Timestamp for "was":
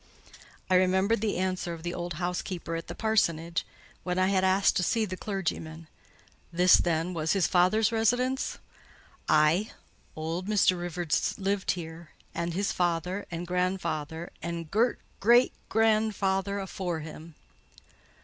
7.13-7.33